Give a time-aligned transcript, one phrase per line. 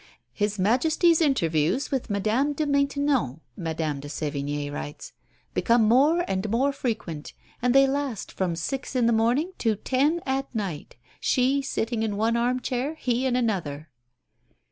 [0.33, 5.13] "His Majesty's interviews with Madame de Maintenon," Madame de Sevigné writes,
[5.53, 10.19] "become more and more frequent, and they last from six in the morning to ten
[10.25, 13.91] at night, she sitting in one arm chair, he in another."